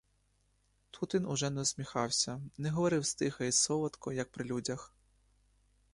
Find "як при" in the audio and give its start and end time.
4.13-4.45